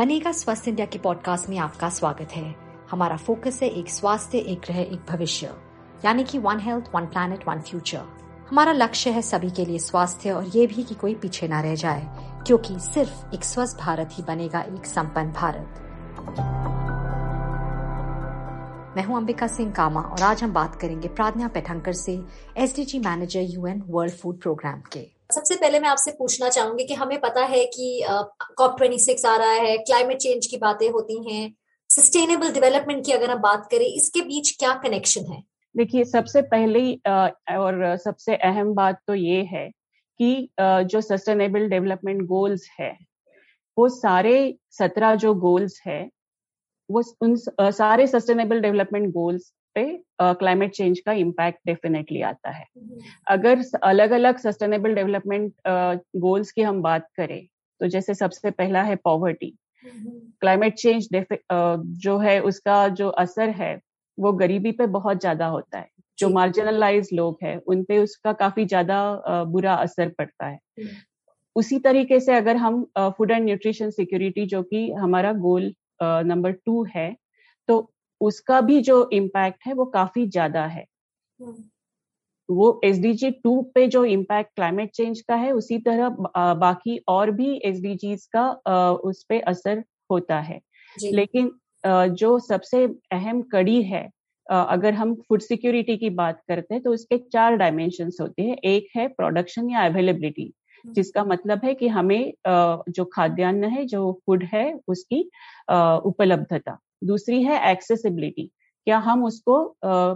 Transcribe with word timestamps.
बनेगा 0.00 0.30
स्वस्थ 0.32 0.68
इंडिया 0.68 0.84
के 0.86 0.98
पॉडकास्ट 0.98 1.48
में 1.48 1.56
आपका 1.58 1.88
स्वागत 1.88 2.28
है। 2.32 2.54
हमारा 2.90 3.16
फोकस 3.16 3.58
है 3.62 3.68
एक 3.70 3.88
स्वास्थ्य, 3.88 4.38
एक 4.38 4.60
ग्रह, 4.60 4.78
एक 4.78 5.00
भविष्य। 5.08 5.50
यानी 6.04 6.24
कि 6.24 6.38
one 6.38 6.60
health 6.60 6.84
one 6.94 7.06
planet 7.06 7.46
one 7.48 7.60
future 7.60 8.06
हमारा 8.50 8.72
लक्ष्य 8.72 9.10
है 9.10 9.22
सभी 9.22 9.50
के 9.50 9.64
लिए 9.64 9.78
स्वास्थ्य 9.78 10.30
और 10.30 10.46
ये 10.46 10.66
भी 10.66 10.82
कि 10.82 10.94
कोई 10.94 11.14
पीछे 11.14 11.48
ना 11.48 11.60
रह 11.60 11.74
जाए, 11.74 12.06
क्योंकि 12.46 12.78
सिर्फ़ 12.80 13.34
एक 13.34 13.44
स्वस्थ 13.44 13.78
भारत 13.80 14.10
ही 14.12 14.22
बनेगा 14.22 14.60
एक 14.62 14.86
संपन्न 14.86 15.32
भारत। 15.32 15.68
मैं 18.96 19.04
हूँ 19.04 19.16
अंबिका 19.16 19.46
सिंह 19.48 19.72
कामा 19.72 20.00
और 20.00 20.22
आज 20.22 20.42
हम 20.42 20.52
बात 20.52 20.80
करेंगे 20.80 21.08
प्राज्ञा 21.08 21.48
पेठंकर 21.48 21.92
से 21.92 22.20
SDG 22.56 22.98
manager 22.98 23.40
UN 23.40 23.84
world 23.88 24.14
food 24.14 24.40
programme 24.40 24.82
के। 24.92 25.08
सबसे 25.30 25.56
पहले 25.56 25.80
मैं 25.80 25.88
आपसे 25.88 26.10
पूछना 26.10 26.48
चाहूँगी 26.48 26.84
कि 26.84 26.94
हमें 26.94 27.18
पता 27.20 27.44
है 27.46 27.64
कि 27.66 28.02
कॉप 28.58 28.76
ट्वेंटी 28.78 28.98
सिक्स 28.98 29.24
आ 29.26 29.36
रहा 29.36 29.52
है 29.52 29.76
क्लाइमेट 29.78 30.18
चेंज 30.18 30.46
की 30.46 30.56
बातें 30.58 30.88
होती 30.90 31.22
हैं 31.24 31.52
सस्टेनेबल 31.90 32.52
डेवलपमेंट 32.52 33.04
की 33.06 33.12
अगर 33.12 33.30
हम 33.30 33.38
बात 33.40 33.66
करें, 33.70 33.86
इसके 33.86 34.20
बीच 34.22 34.56
क्या 34.58 34.72
कनेक्शन 34.82 35.32
है? 35.32 35.42
देखिए, 35.74 36.04
सबसे 36.04 36.42
पहले 36.44 36.92
और 37.56 37.96
सबसे 37.96 38.36
अहम 38.36 38.72
बात 38.74 39.00
तो 39.06 39.14
ये 39.14 39.42
है 39.44 39.68
कि 40.20 40.48
जो 40.60 41.00
सस्टेनेबल 41.00 41.68
डेवलपमेंट 41.68 42.22
गोल्स 42.28 42.68
है, 42.80 42.96
वो 43.76 43.88
सारे 43.90 44.34
सत्रह 44.70 45.14
जो 45.16 45.34
गोल्स 45.36 45.80
है, 45.86 46.08
वो 46.88 47.02
उन 47.22 47.36
सारे 47.72 48.06
सस्टेनेबल 48.06 48.60
डेवलपमेंट 48.60 49.12
गोल्स 49.12 49.52
पे 49.74 49.84
क्लाइमेट 50.20 50.72
चेंज 50.72 51.00
का 51.00 51.12
इम्पैक्ट 51.18 51.58
डेफिनेटली 51.66 52.22
आता 52.22 52.50
है। 52.50 52.64
अगर 53.28 53.62
अलग 53.82 54.10
अलग 54.10 54.38
सस्टेनेबल 54.38 54.94
डेवलपमेंट 54.94 55.52
गोल्स 56.18 56.52
की 56.52 56.62
हम 56.62 56.82
बात 56.82 57.08
करें 57.16 57.46
तो 57.80 57.88
जैसे 57.88 58.14
सबसे 58.14 58.50
पहला 58.52 58.82
है 58.82 58.96
पॉवर्टी 59.04 59.54
क्लाइमेट 59.84 60.74
चेंज 60.74 61.08
जो 62.00 62.18
है 62.18 62.40
उसका 62.42 62.86
जो 62.94 63.08
असर 63.18 63.50
है 63.56 63.78
वो 64.18 64.32
गरीबी 64.34 64.72
पे 64.72 64.86
बहुत 64.88 65.20
ज़्यादा 65.20 65.46
होता 65.46 65.78
है। 65.78 65.88
जो 66.18 66.28
मार्जिनलाइज 66.28 67.08
लोग 67.12 67.38
हैं 67.42 67.56
उन 67.66 67.82
पे 67.84 67.98
उसका 67.98 68.32
काफ़ी 68.32 68.64
ज़्यादा 68.64 69.44
बुरा 69.44 69.74
असर 69.76 70.08
पड़ता 70.08 70.46
है। 70.46 70.58
उसी 71.56 71.78
तरीके 71.78 72.18
से 72.20 72.34
अगर 72.34 72.56
हम 72.56 72.82
फ़ूड 72.98 73.30
एंड 73.30 73.44
न्यूट्रिशन 73.44 73.90
सिक्योरिटी 73.90 74.46
जो 74.46 74.62
कि 74.62 74.90
हमारा 74.92 75.32
गोल 75.40 75.72
नंबर 76.02 76.52
टू 76.66 76.84
है 76.96 77.14
तो 77.68 77.80
उसका 78.20 78.60
भी 78.62 78.80
जो 78.82 79.08
इम्पैक्ट 79.14 79.66
है 79.66 79.74
वो 79.74 79.84
काफ़ी 79.90 80.26
ज़्यादा 80.28 80.64
है। 80.68 80.84
वो 82.48 82.80
एस 82.84 82.98
डी 82.98 83.12
जी 83.14 83.30
टू 83.34 83.60
पे 83.74 83.86
जो 83.88 84.04
इम्पैक्ट 84.06 84.50
क्लाइमेट 84.56 84.90
चेंज 84.92 85.20
का 85.22 85.34
है 85.36 85.52
उसी 85.52 85.78
तरह 85.80 86.08
बाकी 86.56 86.98
और 87.08 87.30
भी 87.32 87.50
एस 87.64 87.80
डी 87.80 87.94
जीज 87.96 88.26
का 88.36 88.48
उस 89.04 89.22
पर 89.24 89.40
असर 89.48 89.82
होता 90.10 90.40
है। 90.40 90.60
लेकिन 91.10 91.50
जो 92.14 92.38
सबसे 92.40 92.84
अहम 93.12 93.42
कड़ी 93.52 93.82
है 93.84 94.08
अगर 94.46 94.94
हम 94.94 95.14
फ़ूड 95.22 95.40
सिक्योरिटी 95.42 95.96
की 95.96 96.10
बात 96.12 96.40
करते 96.48 96.74
हैं 96.74 96.82
तो 96.82 96.92
उसके 96.92 97.18
चार 97.32 97.56
डायमेंशन 97.56 98.10
होते 98.20 98.42
हैं। 98.42 98.56
एक 98.56 98.88
है 98.96 99.06
प्रोडक्शन 99.10 99.70
या 99.70 99.84
अवेलेबिलिटी 99.86 100.52
जिसका 100.84 101.24
मतलब 101.24 101.64
है 101.64 101.74
कि 101.74 101.88
हमें 101.90 102.32
जो 102.48 103.04
खाद्यान्न 103.14 103.64
है 103.70 103.84
जो 103.86 104.12
फ़ूड 104.26 104.44
है 104.54 104.64
उसकी 104.88 105.22
उपलब्धता। 106.06 106.78
दूसरी 107.02 107.42
है 107.44 107.60
एक्सेसिबिलिटी 107.72 108.50
क्या 108.86 108.98
हम 109.00 109.24
उसको 109.24 109.56
आ, 109.84 110.14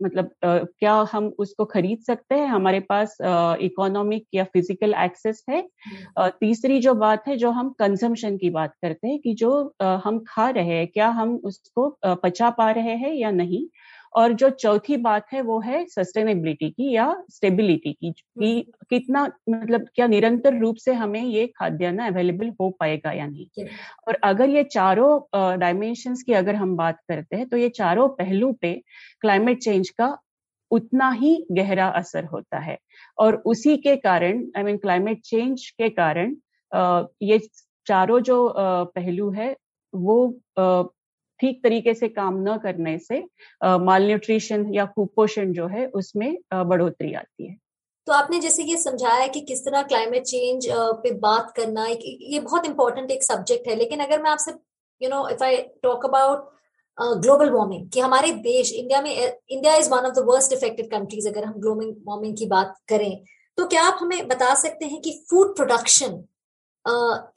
मतलब 0.00 0.30
आ, 0.44 0.58
क्या 0.58 0.94
हम 1.12 1.26
उसको 1.38 1.64
खरीद 1.66 1.98
सकते 2.06 2.34
हैं? 2.34 2.46
हमारे 2.48 2.80
पास 2.82 3.16
इकोनॉमिक 3.62 4.26
या 4.34 4.44
फ़िज़िकल 4.44 4.94
एक्सेस 4.98 5.44
है। 5.50 5.62
आ, 6.18 6.28
तीसरी 6.30 6.78
जो 6.80 6.94
बात 6.96 7.28
है 7.28 7.36
जो 7.36 7.50
हम 7.52 7.70
कंजम्पशन 7.78 8.36
की 8.38 8.50
बात 8.50 8.74
करते 8.82 9.08
हैं 9.08 9.18
कि 9.20 9.34
जो 9.36 9.52
आ, 9.82 9.96
हम 10.04 10.18
खा 10.28 10.48
रहे 10.50 10.76
हैं 10.78 10.86
क्या 10.88 11.08
हम 11.20 11.36
उसको 11.44 11.88
आ, 12.06 12.14
पचा 12.16 12.50
पा 12.52 12.70
रहे 12.72 12.96
हैं 12.98 13.14
या 13.14 13.30
नहीं? 13.32 13.66
और 14.12 14.32
जो 14.32 14.48
चौथी 14.52 14.96
बात 14.98 15.26
है 15.32 15.40
वो 15.42 15.58
है 15.60 15.84
सस्टेनेबिलिटी 15.86 16.70
की 16.70 16.90
या 16.94 17.06
स्टेबिलिटी 17.30 17.92
की 17.92 18.10
कि 18.12 18.72
कितना 18.90 19.22
मतलब 19.50 19.86
क्या 19.94 20.06
निरंतर 20.06 20.58
रूप 20.58 20.76
से 20.76 20.92
हमें 20.94 21.22
ये 21.22 21.46
खाद्यान्न 21.56 22.06
अवेलेबल 22.06 22.48
हो 22.60 22.70
पाएगा 22.80 23.12
या 23.12 23.26
नहीं। 23.26 23.66
और 24.08 24.18
अगर 24.24 24.48
ये 24.48 24.64
चारों 24.64 25.58
डायमेंशन 25.60 26.14
की 26.26 26.32
अगर 26.32 26.54
हम 26.54 26.76
बात 26.76 26.98
करते 27.08 27.36
हैं 27.36 27.48
तो 27.48 27.56
ये 27.56 27.68
चारों 27.68 28.08
पहलू 28.16 28.52
पे 28.52 28.72
क्लाइमेट 29.22 29.58
चेंज 29.58 29.90
का 29.90 30.16
उतना 30.70 31.10
ही 31.12 31.34
गहरा 31.52 31.86
असर 31.90 32.24
होता 32.24 32.58
है। 32.58 32.78
और 33.18 33.42
उसी 33.46 33.76
के 33.76 33.96
कारण 33.98 34.44
आई 34.56 34.62
मीन 34.62 34.76
क्लाइमेट 34.78 35.20
चेंज 35.22 35.68
के 35.70 35.88
कारण 35.90 36.36
ये 37.22 37.38
चारों 37.86 38.20
जो 38.20 38.52
पहलू 38.58 39.30
है 39.30 39.54
वो 39.94 40.26
ठीक 41.40 41.62
तरीके 41.64 41.94
से 41.94 42.08
काम 42.10 42.42
न 42.48 42.56
करने 42.62 42.98
से 43.00 43.22
माल 43.80 44.06
न्यूट्रिशन 44.06 44.72
या 44.74 44.84
कुपोषण 44.86 45.52
जो 45.52 45.66
है, 45.68 45.86
उसमें 45.88 46.36
बढ़ोतरी 46.54 47.12
आती 47.14 47.46
है। 47.46 47.56
तो 48.06 48.12
आपने 48.12 48.38
जैसे 48.40 48.62
ये 48.64 48.76
समझाया 48.78 49.26
कि 49.28 49.40
किस 49.42 49.64
तरह 49.64 49.82
क्लाइमेट 49.84 50.22
चेंज 50.24 50.66
पे 51.02 51.10
बात 51.20 51.52
करना 51.56 51.86
ये 51.86 52.38
बहुत 52.40 52.66
इंपॉर्टेंट 52.66 53.10
एक 53.10 53.22
सब्जेक्ट 53.24 53.68
है, 53.68 53.76
लेकिन 53.76 54.00
अगर 54.00 54.22
मैं 54.22 54.30
आपसे 54.30 54.52
you 55.00 55.08
know 55.10 55.28
if 55.28 55.44
I 55.44 55.56
talk 55.82 56.04
about 56.06 56.48
global 56.98 57.50
warming 57.50 57.88
कि 57.90 58.00
हमारे 58.00 58.30
देश 58.44 58.72
इंडिया 58.72 59.00
में 59.02 59.10
India 59.10 59.74
is 59.74 59.90
one 59.90 60.06
of 60.06 60.14
the 60.14 60.24
worst 60.26 60.52
affected 60.52 60.90
countries 60.90 61.28
अगर 61.28 61.44
हम 61.44 61.52
ग्लोबल 61.60 61.94
वार्मिंग 62.08 62.36
की 62.36 62.46
बात 62.46 62.74
करें 62.88 63.22
तो 63.58 63.66
क्या 63.66 63.82
आप 63.82 63.98
हमें 64.00 64.26
बता 64.28 64.54
सकते 64.56 64.86
हैं 64.86 65.00
कि 65.00 65.12
फ़ूड 65.30 65.54
प्रोडक्शन 65.56 66.22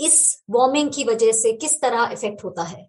इस 0.02 0.18
वार्मिंग 0.50 0.90
की 0.94 1.04
वजह 1.04 1.32
से 1.34 1.52
किस 1.58 1.80
तरह 1.82 2.10
इफ़ेक्ट 2.14 2.44
होता 2.44 2.64
है? 2.64 2.88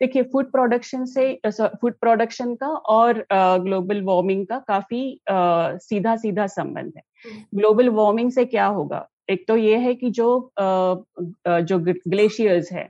देखिए 0.00 0.22
फ़ूड 0.22 0.50
प्रोडक्शन 0.52 1.04
से 1.04 1.24
फ़ूड 1.46 1.94
प्रोडक्शन 2.00 2.54
का 2.54 2.68
और 2.94 3.24
ग्लोबल 3.32 4.02
वार्मिंग 4.02 4.46
का 4.46 4.58
काफ़ी 4.68 5.20
सीधा 5.30 6.16
सीधा 6.16 6.46
संबंध 6.46 6.92
है। 6.96 7.02
ग्लोबल 7.54 7.86
हम्म। 7.86 7.96
वार्मिंग 7.96 8.30
से 8.30 8.44
क्या 8.44 8.66
होगा? 8.66 9.06
एक 9.30 9.44
तो 9.48 9.56
ये 9.56 9.76
है 9.78 9.94
कि 9.94 10.10
जो 10.10 10.52
जो 10.58 11.78
ग्लेशियर्स 11.78 12.72
है 12.72 12.88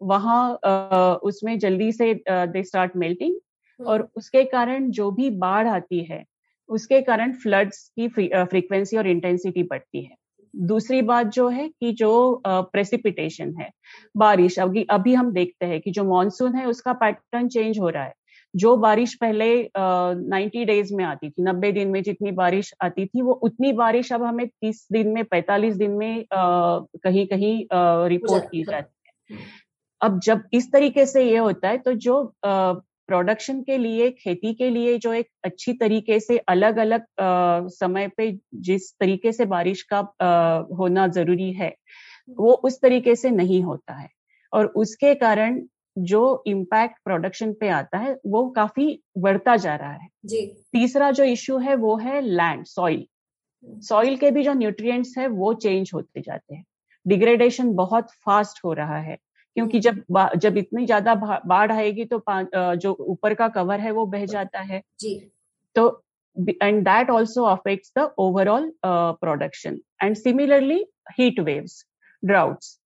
वहाँ 0.00 1.18
उसमें 1.24 1.58
जल्दी 1.58 1.92
से 1.92 2.14
दे 2.28 2.62
स्टार्ट 2.62 2.96
मेल्टिंग 2.96 3.34
और 3.80 4.08
उसके 4.16 4.44
कारण 4.44 4.90
जो 4.90 5.10
भी 5.10 5.30
बाढ़ 5.38 5.68
आती 5.68 6.02
है 6.04 6.24
उसके 6.68 7.00
कारण 7.02 7.32
फ्लड्स 7.32 7.88
की 7.98 8.08
फ्रीक्वेंसी 8.08 8.96
और 8.96 9.06
इंटेंसिटी 9.06 9.62
बढ़ती 9.62 10.02
है। 10.02 10.16
दूसरी 10.56 11.02
बात 11.02 11.26
जो 11.26 11.48
है 11.48 11.68
कि 11.68 11.92
जो 11.92 12.42
प्रेसिपिटेशन 12.46 13.54
है 13.60 13.70
बारिश 14.16 14.58
अभी 14.58 14.84
अभी 14.90 15.14
हम 15.14 15.32
देखते 15.32 15.66
हैं 15.66 15.80
कि 15.80 15.90
जो 15.90 16.04
मानसून 16.04 16.54
है 16.54 16.66
उसका 16.66 16.92
पैटर्न 16.92 17.48
चेंज 17.48 17.78
हो 17.78 17.88
रहा 17.88 18.04
है 18.04 18.14
जो 18.54 18.76
बारिश 18.76 19.14
पहले 19.14 19.70
नाइन्टी 19.76 20.64
डेज़ 20.64 20.94
में 20.94 21.04
आती 21.04 21.30
थी 21.30 21.42
नब्बे 21.42 21.72
दिन 21.72 21.88
में 21.88 22.02
जितनी 22.02 22.30
बारिश 22.30 22.74
आती 22.82 23.06
थी 23.06 23.22
वो 23.22 23.32
उतनी 23.32 23.72
बारिश 23.72 24.12
अब 24.12 24.22
हमें 24.22 24.46
तीस 24.48 24.88
दिन 24.92 25.08
में 25.08 25.24
पैंतालीस 25.24 25.76
दिन 25.76 25.90
में 25.90 26.20
आ, 26.20 26.78
कहीं 26.78 27.26
कहीं 27.26 27.66
रिपोर्ट 28.08 28.44
की 28.44 28.64
जाती 28.64 29.34
है। 29.34 29.38
अब 30.00 30.20
जब 30.20 30.42
इस 30.52 30.72
तरीके 30.72 31.06
से 31.06 31.24
ये 31.24 31.36
होता 31.36 31.68
है 31.68 31.78
तो 31.78 31.92
जो 31.92 32.22
प्रोडक्शन 33.10 33.62
के 33.62 33.76
लिए 33.78 34.10
खेती 34.12 34.52
के 34.54 34.68
लिए 34.70 34.96
जो 34.98 35.12
एक 35.12 35.28
अच्छी 35.44 35.72
तरीके 35.72 36.18
से 36.20 36.38
अलग 36.48 36.76
अलग 36.78 37.04
समय 37.74 38.08
पे 38.16 38.30
जिस 38.62 38.90
तरीके 39.00 39.32
से 39.32 39.44
बारिश 39.46 39.82
का 39.92 39.98
आ, 39.98 40.58
होना 40.78 41.06
ज़रूरी 41.08 41.52
है 41.52 41.74
वो 42.38 42.52
उस 42.64 42.80
तरीके 42.82 43.14
से 43.16 43.30
नहीं 43.30 43.62
होता 43.62 43.94
है। 43.94 44.08
और 44.52 44.66
उसके 44.76 45.14
कारण 45.14 45.60
जो 45.96 46.22
इम्पैक्ट 46.46 46.96
प्रोडक्शन 47.04 47.52
पे 47.52 47.68
आता 47.68 47.98
है 47.98 48.16
वो 48.26 48.48
काफ़ी 48.50 48.86
बढ़ता 49.18 49.56
जा 49.56 49.74
रहा 49.76 49.92
है। 49.92 50.08
जी। 50.26 50.46
तीसरा 50.72 51.10
जो 51.10 51.24
इश्यू 51.24 51.58
है 51.58 51.74
वो 51.76 51.96
है 51.96 52.20
लैंड 52.20 52.64
सॉइल 52.66 53.06
सॉइल 53.82 54.16
के 54.16 54.30
भी 54.30 54.42
जो 54.42 54.52
न्यूट्रिएंट्स 54.54 55.16
है 55.18 55.26
वो 55.28 55.52
चेंज 55.54 55.90
होते 55.94 56.20
जाते 56.20 56.54
हैं। 56.54 56.64
डिग्रेडेशन 57.06 57.72
बहुत 57.74 58.12
फास्ट 58.24 58.64
हो 58.64 58.72
रहा 58.72 58.98
है। 58.98 59.16
क्योंकि 59.56 59.80
जब 59.80 60.02
जब 60.36 60.56
इतनी 60.56 60.84
ज़्यादा 60.86 61.14
बाढ़ 61.46 61.72
आएगी 61.72 62.04
तो 62.04 62.22
जो 62.76 62.92
ऊपर 63.08 63.34
का 63.34 63.48
कवर 63.50 63.80
है 63.80 63.90
वो 63.92 64.06
बह 64.08 64.26
जाता 64.26 64.60
है। 64.62 64.82
जी। 65.00 65.14
तो 65.76 66.02
and 66.62 66.82
that 66.84 67.10
also 67.10 67.44
affects 67.46 67.92
the 67.98 68.10
overall 68.18 68.72
production 68.84 69.78
and 70.02 70.16
similarly 70.16 70.84
heat 71.18 71.40
waves 71.40 71.84
droughts 72.22 72.76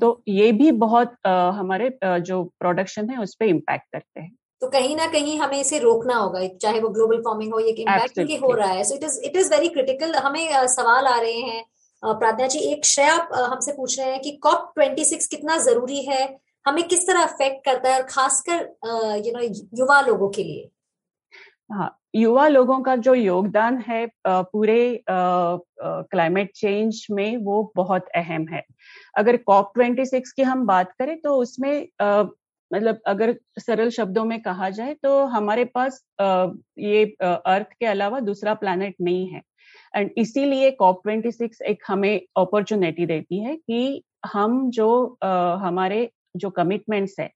तो 0.00 0.08
ये 0.28 0.50
भी 0.52 0.70
बहुत 0.72 1.14
uh, 1.28 1.52
हमारे 1.54 1.88
uh, 2.04 2.18
जो 2.20 2.42
प्रोडक्शन 2.60 3.10
है 3.10 3.16
उस 3.18 3.34
पर 3.34 3.46
इम्पैक्ट 3.46 3.86
करते 3.92 4.20
हैं। 4.20 4.30
तो 4.62 4.68
कहीं 4.70 4.96
ना 4.96 5.06
कहीं 5.06 5.38
हमें 5.38 5.58
इसे 5.60 5.78
रोकना 5.78 6.16
होगा 6.16 6.46
चाहे 6.56 6.80
वो 6.80 6.88
ग्लोबल 6.88 7.18
वार्मिंग 7.20 7.52
हो 7.52 7.60
ये 7.60 7.70
इम्पैक्ट 7.72 8.42
हो 8.42 8.52
रहा 8.52 8.68
है। 8.68 8.84
So 8.84 8.94
it 8.94 9.02
is 9.04 9.18
it 9.24 9.36
is 9.36 9.50
very 9.54 9.68
critical 9.68 10.14
हमें 10.16 10.66
सवाल 10.68 11.06
आ 11.06 11.18
रहे 11.20 11.40
हैं 11.40 11.64
प्राज्ञा 12.04 12.46
जी, 12.46 12.58
एक 12.72 12.84
श्रेय 12.84 13.08
हमसे 13.08 13.72
पूछ 13.72 13.98
रहे 13.98 14.10
हैं 14.10 14.20
कि 14.20 14.30
कॉप 14.42 14.72
ट्वेंटी 14.74 15.04
सिक्स 15.04 15.26
कितना 15.26 15.56
ज़रूरी 15.60 16.02
है? 16.04 16.36
हमें 16.66 16.82
किस 16.88 17.06
तरह 17.06 17.22
अफेक्ट 17.22 17.64
करता 17.64 17.90
है 17.90 17.96
और 17.96 18.06
खासकर 18.06 18.60
यू 19.26 19.32
नो 19.32 19.40
युवा 19.78 20.00
लोगों 20.00 20.28
के 20.30 20.42
लिए? 20.44 20.70
हाँ 21.72 22.00
युवा 22.14 22.46
लोगों 22.48 22.80
का 22.82 22.94
जो 22.96 23.14
योगदान 23.14 23.78
है 23.86 24.06
पूरे 24.26 25.04
क्लाइमेट 25.08 26.50
चेंज 26.56 27.06
में 27.10 27.36
वो 27.44 27.72
बहुत 27.76 28.08
अहम 28.16 28.46
है। 28.48 28.62
अगर 29.16 29.36
कॉप 29.38 29.72
ट्वेंटी 29.74 30.04
सिक्स 30.06 30.32
की 30.32 30.42
हम 30.42 30.66
बात 30.66 30.92
करें 30.98 31.16
तो 31.20 31.36
उसमें 31.36 31.88
मतलब 32.70 33.00
अगर 33.06 33.34
सरल 33.58 33.90
शब्दों 33.90 34.24
में 34.24 34.40
कहा 34.42 34.68
जाए 34.70 34.94
तो 35.02 35.24
हमारे 35.28 35.64
पास 35.74 36.02
ये 36.20 37.04
अर्थ 37.20 37.72
के 37.80 37.86
अलावा 37.86 38.20
दूसरा 38.20 38.54
प्लानट 38.54 38.94
नहीं 39.00 39.26
है। 39.28 39.42
एंड 39.96 40.10
इसीलिए 40.18 40.70
कॉप 40.70 41.02
ट्वेंटी 41.02 41.32
सिक्स 41.32 41.62
एक 41.62 41.82
हमें 41.88 42.20
अपॉर्चुनिटी 42.36 43.06
देती 43.06 43.44
है 43.44 43.56
कि 43.56 44.02
हम 44.26 44.70
जो 44.70 45.18
हमारे 45.64 46.08
जो 46.36 46.50
कमिटमेंट्स 46.50 47.14
है 47.20 47.30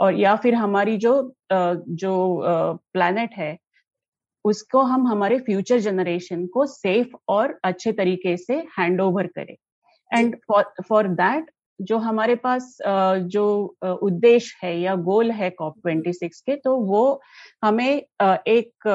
और 0.00 0.14
या 0.14 0.34
फिर 0.36 0.54
हमारी 0.54 0.96
जो 0.96 1.14
जो 1.52 2.14
प्लानट 2.92 3.34
है 3.34 3.56
उसको 4.44 4.80
हम 4.82 5.06
हमारे 5.06 5.38
फ्यूचर 5.38 5.78
जनरेशन 5.78 6.46
को 6.46 6.66
सेफ़ 6.66 7.16
और 7.28 7.58
अच्छे 7.64 7.92
तरीके 7.92 8.36
से 8.36 8.56
हैंड 8.78 9.00
ओवर 9.00 9.26
करें। 9.26 9.54
एंड 10.10 10.36
फॉर 10.48 10.64
फॉर 10.88 11.08
दैट 11.08 11.50
जो 11.80 11.98
हमारे 11.98 12.34
पास 12.36 12.76
जो 12.86 13.44
उद्देश्य 14.02 14.66
है 14.66 14.78
या 14.80 14.94
गोल 15.08 15.30
है 15.32 15.50
कॉप 15.50 15.74
ट्वेंटी 15.82 16.12
सिक्स 16.12 16.40
के 16.40 16.56
तो 16.56 16.76
वो 16.86 17.20
हमें 17.64 17.90
एक 18.22 18.88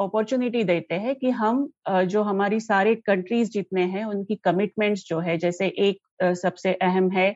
अपॉर्चुनिटी 0.00 0.62
देते 0.64 0.94
हैं 0.96 1.14
कि 1.16 1.30
हम 1.32 1.68
जो 2.06 2.22
हमारी 2.22 2.60
सारे 2.60 2.94
कंट्रीज़ 3.06 3.50
जितने 3.50 3.82
हैं, 3.84 4.04
उनकी 4.04 4.36
कमिटमेंट्स 4.44 5.04
जो 5.08 5.18
है, 5.20 5.36
जैसे 5.38 5.66
एक 5.78 6.34
सबसे 6.42 6.72
अहम 6.74 7.10
है 7.10 7.34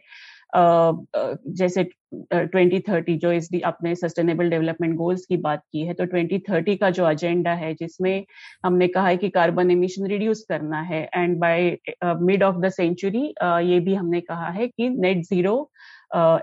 जैसे 1.47 1.89
2030 2.15 3.17
जो 3.17 3.33
इस 3.33 3.51
अपने 3.65 3.95
सस्टेनेबल 3.95 4.51
डेवलपमेंट 4.51 4.97
गोल्स 4.97 5.27
की 5.27 5.37
बात 5.37 5.63
की 5.73 5.81
है 5.81 5.95
तो 5.95 6.05
2030 6.05 6.77
का 6.79 6.91
जो 6.91 7.11
एजेंडा 7.11 7.51
है 7.51 7.75
जिसमें 7.75 8.25
हमने 8.65 8.89
कहा 8.89 9.09
है 9.09 9.17
कि 9.17 9.29
कार्बन 9.29 9.71
एमिशन 9.71 10.07
रिड्यूस 10.07 10.47
करना 10.49 10.81
है 10.81 11.11
and 11.15 11.39
by 11.39 11.79
mid 12.05 12.43
of 12.43 12.57
the 12.57 12.69
century 12.69 13.35
ये 13.45 13.81
भी 13.81 13.95
हमने 13.95 14.21
कहा 14.21 14.49
है 14.49 14.69
कि 14.69 14.89
नेट 14.89 15.23
ज़ीरो 15.23 15.71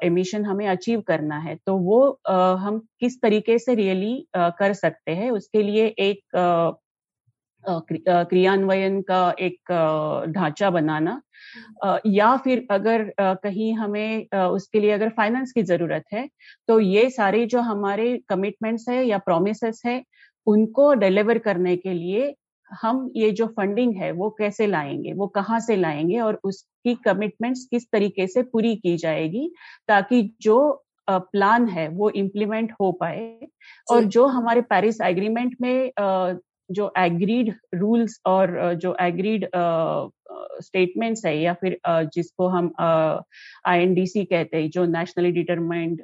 एमिशन 0.03 0.41
uh, 0.41 0.47
हमें 0.47 0.67
अचीव 0.67 1.01
करना 1.01 1.37
है। 1.37 1.55
तो 1.55 1.77
वो 1.77 2.19
uh, 2.29 2.57
हम 2.57 2.87
किस 2.99 3.21
तरीके 3.21 3.59
से 3.59 3.75
रियली 3.75 4.27
really, 4.27 4.49
uh, 4.49 4.57
कर 4.59 4.73
सकते 4.73 5.11
हैं 5.11 5.31
उसके 5.31 5.63
लिए 5.63 5.85
एक 5.85 6.19
क्रियान्वयन 7.65 9.01
का 9.01 9.21
एक 9.39 9.71
ढांचा 10.31 10.69
बनाना। 10.69 11.21
या 12.07 12.35
फिर 12.37 12.65
अगर 12.71 13.03
कहीं 13.21 13.73
हमें 13.75 14.27
उसके 14.35 14.79
लिए 14.79 14.91
अगर 14.91 15.09
फाइनेंस 15.09 15.51
की 15.51 15.63
ज़रूरत 15.63 16.03
है 16.13 16.27
तो 16.67 16.79
ये 16.79 17.09
सारे 17.09 17.45
जो 17.45 17.61
हमारे 17.61 18.17
कमिटमेंट्स 18.29 18.89
है 18.89 19.03
या 19.05 19.17
प्रोमिस 19.19 19.59
है 19.85 20.03
उनको 20.47 20.93
डिलीवर 20.95 21.37
करने 21.39 21.75
के 21.77 21.93
लिए 21.93 22.33
हम 22.71 23.09
ये 23.15 23.31
जो 23.31 23.45
फंडिंग 23.57 23.95
है 23.97 24.11
वो 24.11 24.29
कैसे 24.39 24.67
लाएँगे 24.67 25.13
वो 25.13 25.27
कहाँ 25.29 25.59
से 25.59 25.75
लाएँगे 25.75 26.19
और 26.19 26.39
उसकी 26.43 26.95
कमिटमेंट्स 27.05 27.65
किस 27.71 27.85
तरीके 27.91 28.27
से 28.27 28.43
पूरी 28.43 28.75
की 28.75 28.95
जाएगी 28.97 29.51
ताकि 29.87 30.21
जो 30.41 30.59
प्लान 31.07 31.67
है 31.67 31.87
वो 31.89 32.09
इम्प्लीमेंट 32.11 32.71
हो 32.81 32.91
पाए। 32.91 33.47
और 33.87 34.03
जो 34.05 34.25
हमारे 34.27 34.61
पेरिस 34.63 35.01
एग्रीमेंट 35.01 35.55
में 35.61 35.91
जो 36.69 36.91
एग्रीड 36.97 37.53
रूल्स 37.75 38.19
और 38.25 38.73
जो 38.75 38.95
एग्रीड 39.01 39.47
स्टेटमेंट्स 40.61 41.25
है 41.25 41.37
या 41.37 41.53
फिर 41.53 41.77
जिसको 41.87 42.47
हम 42.47 42.71
आईएनडीसी 42.79 44.23
कहते 44.25 44.57
हैं 44.57 44.69
जो 44.69 44.85
नेशनली 44.87 45.31
डिटरमाइंड 45.31 46.01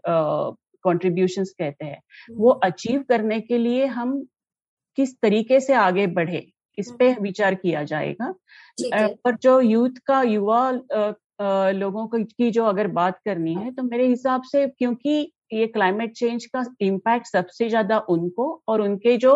कॉन्ट्रीब्यूशन 0.86 1.44
कहते 1.60 1.86
हैं 1.86 2.02
वो 2.36 2.52
अचीव 2.52 2.94
हम्म। 2.94 3.04
करने 3.06 3.40
के 3.42 3.58
लिए 3.58 3.86
हम 3.94 4.22
किस 4.98 5.16
तरीके 5.22 5.60
से 5.60 5.74
आगे 5.74 6.08
बढ़े 6.10 6.46
इस 6.78 6.92
पे 7.00 7.10
हम्म। 7.10 7.24
विचार 7.24 7.56
किया 7.56 7.84
जाएगा 7.84 8.34
पर 9.24 9.36
जो 9.36 9.60
यूथ 9.62 9.98
का 10.08 10.22
युवा 10.24 10.70
लोगों 11.72 12.08
की 12.14 12.50
जो 12.52 12.66
अगर 12.66 12.88
बात 12.94 13.20
करनी 13.26 13.54
है 13.54 13.72
तो 13.72 13.84
मेरे 13.84 14.08
हिसाब 14.08 14.44
से 14.44 14.68
क्योंकि 14.70 15.32
ये 15.54 15.68
क्लाइमेट 15.68 16.14
चेंज 16.14 16.46
का 16.46 16.64
इम्पैक्ट 16.82 17.28
सबसे 17.28 17.70
ज़्यादा 17.70 18.00
उनको 18.10 18.52
और 18.68 18.82
उनके 18.82 19.16
जो 19.18 19.34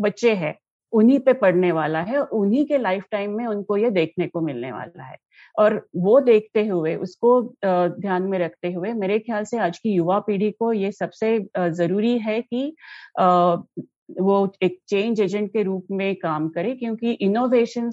बच्चे 0.00 0.34
हैं 0.34 0.54
उन्हीं 0.94 1.18
पे 1.20 1.32
पड़ने 1.34 1.70
वाला 1.72 2.00
है 2.02 2.20
उन्हीं 2.20 2.64
के 2.66 2.78
लाइफ 2.78 3.04
टाइम 3.10 3.36
में 3.36 3.46
उनको 3.46 3.76
ये 3.76 3.90
देखने 3.92 4.26
को 4.26 4.40
मिलने 4.40 4.72
वाला 4.72 5.04
है। 5.04 5.16
और 5.56 5.74
वो 5.96 6.20
देखते 6.22 6.66
हुए 6.66 6.94
उसको 6.96 7.40
ध्यान 7.64 8.22
में 8.22 8.38
रखते 8.38 8.72
हुए 8.72 8.92
मेरे 8.94 9.18
ख्याल 9.18 9.44
से 9.44 9.58
आज 9.60 9.78
की 9.78 9.92
युवा 9.92 10.18
पीढ़ी 10.20 10.50
को 10.50 10.72
ये 10.72 10.92
सबसे 10.92 11.38
ज़रूरी 11.56 12.18
है 12.18 12.40
कि 12.42 12.72
वो 14.20 14.36
एक 14.62 14.78
चेंज 14.88 15.20
एजेंट 15.20 15.48
के 15.52 15.62
रूप 15.62 15.86
में 15.90 16.14
काम 16.16 16.48
करे 16.48 16.74
क्योंकि 16.76 17.12
इनोवेशन 17.22 17.90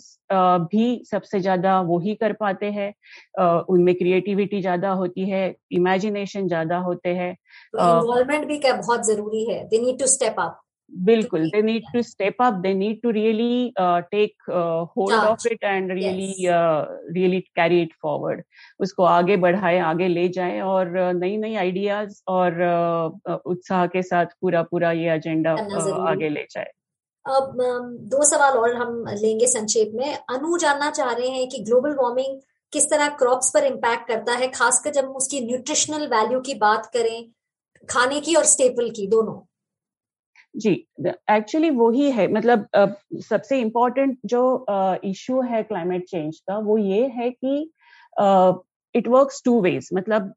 भी 0.72 1.04
सबसे 1.12 1.40
ज़्यादा 1.40 1.80
वो 1.82 2.00
ही 2.00 2.16
कर 2.16 2.34
पाते 2.34 2.72
हैं। 2.72 2.94
उनमें 3.66 3.94
क्रिएटिविटी 3.96 4.62
ज़्यादा 4.62 4.90
होती 4.94 5.30
है 5.30 5.44
इमेजिनेशन 5.74 6.48
ज़्यादा 6.48 6.78
होते 6.80 7.10
हैं। 7.16 7.32
इन्वॉल्वमेंट 7.32 8.46
भी 8.48 8.58
क्या 8.60 8.74
बहुत 8.76 9.06
ज़रूरी 9.08 9.46
है 9.46 9.64
they 9.66 9.82
need 9.82 10.00
to 10.00 10.08
step 10.08 10.40
up 10.40 10.60
बिल्कुल 10.92 11.50
they 11.50 11.62
need 11.62 11.84
to 11.94 12.02
step 12.02 12.42
up 12.42 12.54
they 12.54 12.74
need 12.74 13.02
to 13.02 13.10
really 13.10 13.74
take 14.12 14.50
hold 14.98 15.16
of 15.16 15.48
it 15.48 15.64
and 15.64 15.92
really 15.92 16.34
really 16.48 17.40
carry 17.40 17.82
it 17.82 17.94
forward 18.02 18.44
उसको 18.80 19.04
आगे 19.04 19.38
बढ़ाए 19.38 19.80
आगे 19.80 20.08
ले 20.08 20.28
जाए 20.30 20.60
और 20.60 20.92
नई 21.14 21.38
नई 21.38 21.56
आइडियाज़ 21.56 22.22
और 22.28 22.52
uh, 23.30 23.40
उत्साह 23.46 23.88
के 23.88 24.04
साथ 24.04 24.26
पूरा 24.42 24.62
पूरा 24.62 24.92
ये 24.92 25.14
एजेंडा 25.14 25.56
uh, 25.56 26.08
आगे 26.10 26.30
ले 26.30 26.46
जाए। 26.52 26.72
अब 27.26 27.58
दो 28.12 28.24
सवाल 28.24 28.58
और 28.58 28.76
हम 28.76 29.06
लेंगे 29.08 29.48
संक्षेप 29.48 29.92
में। 29.96 30.16
अनु 30.16 30.58
जानना 30.58 30.90
चाह 30.90 31.12
रहे 31.12 31.28
हैं 31.28 31.48
कि 31.50 31.60
ग्लोबल 31.60 31.94
वार्मिंग 31.94 32.40
किस 32.74 32.90
तरह 32.90 33.08
क्रॉप्स 33.08 33.52
पर 33.54 33.64
इम्पैक्ट 33.64 34.08
करता 34.08 34.34
है 34.34 34.48
खासकर 34.48 34.92
जब 34.92 35.06
हम 35.06 35.16
उसकी 35.16 35.42
न्यूट्रिशनल 35.42 36.08
वैल्यू 36.08 36.40
की 36.40 36.54
बात 36.54 36.86
करें 36.86 37.32
खाने 37.90 38.20
की 38.20 38.36
और 38.36 38.44
स्टेपल 38.46 38.90
की 38.90 39.08
दोनों। 39.08 39.40
जी 40.56 40.72
एक्चुअली 41.32 41.70
वही 41.70 42.10
है 42.12 42.28
मतलब 42.34 42.68
सबसे 43.22 43.60
इम्पोर्टेंट 43.60 44.18
जो 44.26 44.66
इशू 45.04 45.42
है 45.42 45.64
क्लाइमेट 45.64 46.06
चेंज 46.06 46.40
का, 46.40 46.58
वो 46.58 46.78
ये 46.78 47.08
है 47.08 47.30
कि 47.32 47.72
इट 48.96 49.08
वर्क्स 49.08 49.42
टू 49.46 49.60
वेज 49.62 49.90
मतलब 49.94 50.34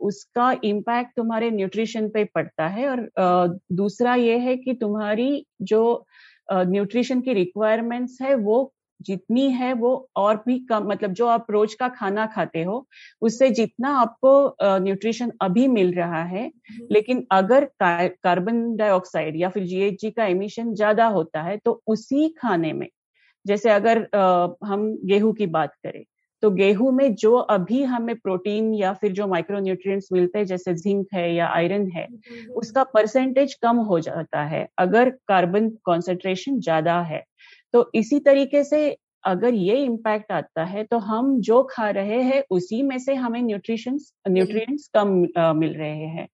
उसका 0.00 0.52
इम्पैक्ट 0.64 1.10
तुम्हारे 1.16 1.50
न्यूट्रिशन 1.50 2.08
पे 2.08 2.24
पड़ता 2.24 2.66
है 2.68 2.88
और 2.88 3.58
दूसरा 3.72 4.14
ये 4.14 4.38
है 4.38 4.56
कि 4.56 4.74
तुम्हारी 4.74 5.46
जो 5.62 5.82
न्यूट्रिशन 6.52 7.20
की 7.20 7.32
रिक्वायरमेंट्स 7.32 8.18
है 8.22 8.34
वो 8.34 8.72
जितनी 9.00 9.48
है 9.50 9.72
वो 9.72 9.92
और 10.16 10.36
भी 10.46 10.58
कम 10.60 10.88
मतलब 10.88 11.12
जो 11.12 11.26
आप 11.26 11.46
रोज 11.50 11.74
का 11.74 11.88
खाना 11.88 12.26
खाते 12.26 12.62
हो 12.62 12.86
उससे 13.22 13.50
जितना 13.50 13.90
आपको 13.98 14.32
न्यूट्रिशन 14.78 15.32
अभी 15.42 15.66
मिल 15.68 15.92
रहा 15.94 16.22
है 16.24 16.46
हम्म। 16.46 16.86
लेकिन 16.90 17.26
अगर 17.32 17.68
कार्बन 17.82 18.64
डाइऑक्साइड 18.76 19.36
या 19.36 19.48
फिर 19.48 19.64
जीएचजी 19.64 20.10
का 20.10 20.24
एमिशन 20.26 20.74
ज़्यादा 20.74 21.06
होता 21.08 21.42
है 21.42 21.56
तो 21.56 21.80
उसी 21.86 22.28
खाने 22.38 22.72
में 22.72 22.88
जैसे 23.46 23.70
अगर 23.70 24.08
आ, 24.16 24.48
हम 24.64 24.96
गेहूँ 25.04 25.32
की 25.34 25.46
बात 25.48 25.74
करें 25.84 26.04
तो 26.42 26.50
गेहूँ 26.50 26.90
में 26.92 27.14
जो 27.14 27.34
अभी 27.36 27.82
हमें 27.84 28.14
प्रोटीन 28.16 28.72
या 28.74 28.92
फिर 28.92 29.12
जो 29.12 29.26
माइक्रो 29.26 29.58
न्यूट्रिएंट्स 29.58 30.08
मिलते 30.12 30.38
हैं 30.38 30.46
जैसे 30.46 30.74
जिंक 30.74 31.06
है 31.14 31.32
या 31.34 31.48
आयरन 31.48 31.90
है 31.90 32.04
हम्म। 32.04 32.52
उसका 32.52 32.84
परसेंटेज 32.84 33.54
कम 33.54 33.76
हो 33.84 33.98
जाता 34.00 34.44
है 34.44 34.66
अगर 34.78 35.10
कार्बन 35.28 35.68
कॉन्सेंट्रेशन 35.84 36.60
ज़्यादा 36.60 37.00
है 37.02 37.22
तो 37.74 37.90
इसी 37.94 38.18
तरीके 38.20 38.64
से 38.64 38.96
अगर 39.24 39.54
ये 39.54 39.76
इम्पैक्ट 39.76 40.32
आता 40.32 40.64
है 40.64 40.84
तो 40.84 40.98
हम 40.98 41.40
जो 41.40 41.62
खा 41.70 41.88
रहे 41.90 42.20
हैं 42.22 42.42
उसी 42.50 42.82
में 42.82 42.98
से 42.98 43.14
हमें 43.14 43.40
न्यूट्रिशन 43.42 43.98
न्यूट्रिएंट्स 44.28 44.88
कम 44.94 45.26
आ, 45.38 45.52
मिल 45.52 45.74
रहे 45.74 46.06
हैं 46.06 46.26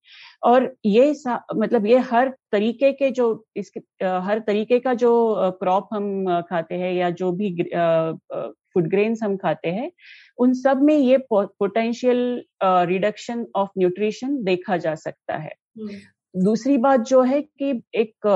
और 0.42 0.74
ये 0.86 1.10
मतलब 1.54 1.86
ये 1.86 1.98
हर 2.10 2.28
तरीके 2.52 2.92
के 2.92 3.10
जो 3.10 3.44
इसके 3.56 3.80
आ, 4.06 4.18
हर 4.20 4.38
तरीके 4.38 4.78
का 4.78 4.94
जो 4.94 5.12
क्रॉप 5.60 5.88
हम 5.92 6.40
खाते 6.50 6.74
हैं 6.74 6.92
या 6.92 7.10
जो 7.12 7.32
भी 7.32 7.50
फ़ूड 7.62 8.88
ग्रेन्स 8.90 9.22
हम 9.22 9.36
खाते 9.36 9.68
हैं 9.68 9.90
उन 10.38 10.52
सब 10.54 10.82
में 10.82 10.96
ये 10.96 11.18
पोटेंशियल 11.32 12.20
रिडक्शन 12.62 13.46
ऑफ़ 13.56 13.70
न्यूट्रिशन 13.78 14.42
देखा 14.44 14.76
जा 14.76 14.94
सकता 14.96 15.36
है 15.36 15.54
हम्म। 15.78 15.98
दूसरी 16.36 16.76
बात 16.78 17.00
जो 17.00 17.20
है 17.22 17.40
कि 17.42 17.70
एक 17.94 18.26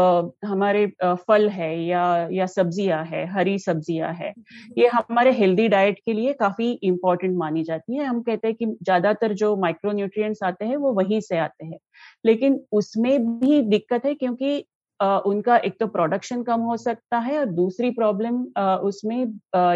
हमारे 0.45 0.87
फल 1.21 1.49
है 1.51 1.71
या 1.81 2.03
या 2.33 2.47
सब्ज़ियाँ 2.47 3.05
है 3.07 3.25
हरी 3.33 3.59
सब्ज़ियाँ 3.59 4.13
है 4.15 4.33
ये 4.79 4.87
हमारे 4.89 5.33
हेल्दी 5.33 5.67
डाइट 5.69 5.99
के 6.07 6.13
लिए 6.13 6.33
काफ़ी 6.35 6.71
इंपॉर्टेंट 6.83 7.37
मानी 7.39 7.63
जाती 7.65 7.97
है। 7.97 8.05
हम 8.05 8.21
कहते 8.23 8.49
हैं 8.49 8.57
कि 8.57 8.67
ज़्यादातर 8.67 9.33
जो 9.35 9.55
माइक्रो 9.57 9.93
न्यूट्रिएंट्स 9.93 10.43
आते 10.45 10.65
हैं 10.65 10.77
वो 10.77 10.93
वहीं 10.95 11.21
से 11.21 11.39
आते 11.39 11.67
हैं। 11.67 11.79
लेकिन 12.25 12.61
उसमें 12.73 13.27
भी 13.41 13.61
दिक्कत 13.65 14.05
है 14.07 14.15
क्योंकि 14.17 14.59
उनका 15.01 15.57
एक 15.59 15.77
तो 15.81 15.87
प्रोडक्शन 15.89 16.43
कम 16.43 16.61
हो 16.63 16.77
सकता 16.79 17.19
है 17.19 17.39
और 17.39 17.45
दूसरी 17.53 17.91
प्रॉब्लम 17.93 18.43
उसमें 18.85 19.17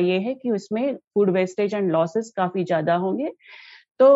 ये 0.01 0.19
है 0.21 0.35
कि 0.35 0.51
उसमें 0.51 0.95
फ़ूड 0.95 1.31
वेस्टेज 1.31 1.75
एंड 1.75 1.91
लॉसेस 1.93 2.33
काफ़ी 2.37 2.65
ज़्यादा 2.65 2.95
होंगे। 2.97 3.31
तो 4.01 4.09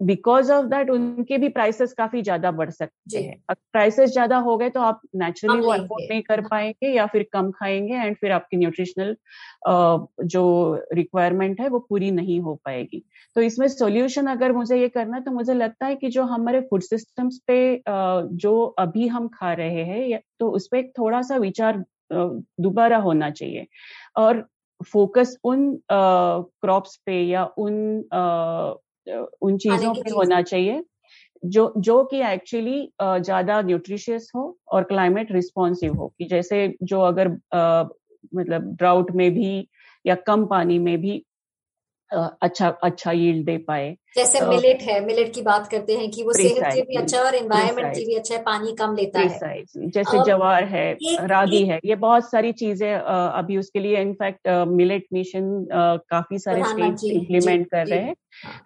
बिकॉज़ 0.00 0.50
ऑफ़ 0.52 0.66
दैट 0.66 0.90
उनके 0.90 1.38
भी 1.38 1.48
प्राइसेस 1.48 1.92
काफ़ी 1.92 2.22
ज़्यादा 2.22 2.50
बढ़ 2.50 2.70
सकते 2.70 3.18
हैं। 3.18 3.54
प्राइसेस 3.72 4.10
ज़्यादा 4.10 4.36
हो 4.38 4.56
गए 4.56 4.70
तो 4.70 4.80
आप 4.80 5.00
नेचुरली 5.16 5.60
वो 5.60 5.70
अफोर्ड 5.70 6.04
नहीं 6.10 6.22
कर 6.22 6.40
पाएँगे 6.40 6.88
या 6.88 7.06
फिर 7.06 7.26
कम 7.32 7.50
खाएँगे 7.50 7.94
एंड 7.94 8.16
फिर 8.16 8.32
आपकी 8.32 8.56
न्यूट्रिशनल 8.56 9.16
जो 10.26 10.42
रिक्वायरमेंट 10.94 11.60
है 11.60 11.68
वो 11.68 11.78
पूरी 11.78 12.10
नहीं 12.10 12.40
हो 12.40 12.54
पाएगी। 12.64 13.02
तो 13.36 13.42
इसमें 13.42 13.66
सॉल्यूशन 13.68 14.26
अगर 14.26 14.52
मुझे 14.52 14.80
ये 14.80 14.88
करना 14.88 15.16
है 15.16 15.22
तो 15.22 15.30
मुझे 15.30 15.54
लगता 15.54 15.86
है 15.86 15.96
कि 15.96 16.08
जो 16.08 16.22
हमारे 16.24 16.60
फ़ूड 16.60 16.82
सिस्टम्स 16.82 17.40
पे 17.46 17.60
जो 17.88 18.62
अभी 18.78 19.06
हम 19.08 19.28
खा 19.34 19.52
रहे 19.52 19.84
हैं 19.84 20.20
तो 20.40 20.50
उस 20.50 20.66
पर 20.66 20.82
थोड़ा 20.98 21.22
सा 21.22 21.36
विचार 21.38 21.84
दोबारा 22.12 22.96
होना 22.98 23.30
चाहिए। 23.30 23.66
और 24.16 24.44
फोकस 24.92 25.36
उन 25.44 25.70
क्रॉप्स 25.92 26.96
पे 27.06 27.20
या 27.22 27.44
उन 27.58 27.74
उन 29.42 29.56
चीज़ों 29.58 29.94
पे 29.94 30.10
होना 30.10 30.40
चाहिए। 30.42 30.82
जो 31.42 31.72
जो 31.78 32.02
कि 32.04 32.20
एक्चुअली 32.24 32.80
ज़्यादा 33.02 33.60
न्यूट्रिशियस 33.62 34.30
हो 34.36 34.42
और 34.72 34.84
क्लाइमेट 34.84 35.32
रिस्पॉन्सिव 35.32 35.94
हो 35.94 36.08
कि 36.18 36.24
जैसे 36.26 36.66
जो 36.84 37.00
अगर 37.02 37.28
मतलब 38.34 38.74
ड्राउट 38.78 39.10
में 39.12 39.30
भी 39.34 39.68
या 40.04 40.14
कम 40.26 40.46
पानी 40.46 40.78
में 40.78 40.98
भी 41.00 41.22
अच्छा 42.12 42.68
अच्छा 42.82 43.12
यील्ड 43.12 43.46
दे 43.46 43.56
पाए। 43.58 43.96
जैसे 44.16 44.40
मिलेट 44.40 44.82
है 44.82 45.00
मिलेट 45.06 45.34
की 45.34 45.42
बात 45.42 45.68
करते 45.68 45.96
हैं 45.96 46.10
कि 46.10 46.22
वो 46.22 46.32
सेहत 46.32 46.72
के 46.74 46.82
भी 46.82 46.96
अच्छा 46.96 47.20
और 47.22 47.34
एनवायरमेंट 47.34 47.94
के 47.94 48.04
भी 48.06 48.14
अच्छा 48.14 48.34
है 48.34 48.42
पानी 48.42 48.72
कम 48.72 48.96
लेता 48.96 49.20
है। 49.20 49.62
जैसे 49.88 50.18
जवार 50.18 50.64
है 50.64 50.92
रागी 51.26 51.64
है 51.66 51.78
ये 51.84 51.94
बहुत 51.94 52.30
सारी 52.30 52.52
चीज़ें 52.52 52.92
अभी 52.94 53.56
उसके 53.56 53.80
लिए 53.80 54.00
इनफैक्ट 54.00 54.48
मिलेट 54.68 55.06
मिशन 55.12 55.66
काफ़ी 56.10 56.38
सारे 56.38 56.64
स्टेट्स 56.64 57.10
इम्प्लीमेंट 57.10 57.66
कर 57.70 57.86
रहे 57.86 58.00
हैं। 58.00 58.14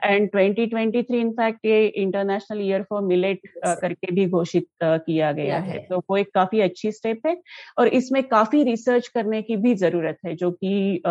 एंड 0.04 0.28
2023 0.30 1.10
इनफैक्ट 1.10 1.66
ये 1.66 1.86
इंटरनेशनल 1.86 2.60
ईयर 2.60 2.82
फॉर 2.82 3.02
मिलेट 3.02 3.40
करके 3.64 4.12
भी 4.12 4.26
घोषित 4.28 4.66
किया 4.82 5.32
गया 5.32 5.58
है। 5.58 5.78
तो 5.80 5.98
वो 6.10 6.16
एक 6.16 6.30
काफ़ी 6.34 6.60
अच्छी 6.60 6.92
स्टेप 6.92 7.26
है 7.26 7.36
और 7.78 7.88
इसमें 7.88 8.22
काफ़ी 8.28 8.62
रिसर्च 8.64 9.08
करने 9.08 9.42
की 9.42 9.56
भी 9.56 9.74
ज़रूरत 9.74 10.18
है 10.26 10.34
जो 10.36 10.50
कि 10.50 11.02